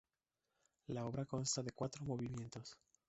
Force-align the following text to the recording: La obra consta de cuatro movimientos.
La 0.87 1.05
obra 1.05 1.25
consta 1.25 1.61
de 1.61 1.73
cuatro 1.73 2.03
movimientos. 2.05 2.75